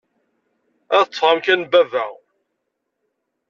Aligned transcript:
Ad 0.97 1.05
ṭṭfeɣ 1.07 1.29
amkan 1.31 1.61
n 1.65 1.69
baba. 1.71 2.05